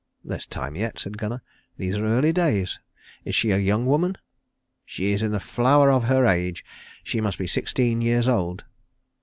"There's 0.25 0.47
time 0.47 0.75
yet," 0.75 0.97
said 0.97 1.19
Gunnar; 1.19 1.43
"these 1.77 1.93
are 1.93 2.03
early 2.03 2.33
days. 2.33 2.79
Is 3.23 3.35
she 3.35 3.51
a 3.51 3.59
young 3.59 3.85
woman?" 3.85 4.17
"She 4.83 5.11
is 5.11 5.21
in 5.21 5.31
the 5.31 5.39
flower 5.39 5.91
of 5.91 6.05
her 6.05 6.25
age. 6.25 6.65
She 7.03 7.21
must 7.21 7.37
be 7.37 7.45
sixteen 7.45 8.01
years 8.01 8.27
old." 8.27 8.63